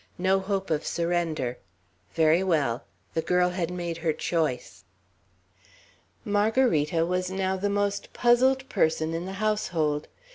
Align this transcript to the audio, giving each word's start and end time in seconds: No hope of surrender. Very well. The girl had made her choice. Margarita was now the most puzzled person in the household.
No 0.17 0.39
hope 0.39 0.71
of 0.71 0.83
surrender. 0.83 1.59
Very 2.15 2.41
well. 2.41 2.85
The 3.13 3.21
girl 3.21 3.51
had 3.51 3.69
made 3.69 3.97
her 3.97 4.13
choice. 4.13 4.83
Margarita 6.25 7.05
was 7.05 7.29
now 7.29 7.55
the 7.55 7.69
most 7.69 8.11
puzzled 8.11 8.67
person 8.67 9.13
in 9.13 9.27
the 9.27 9.33
household. 9.33 10.07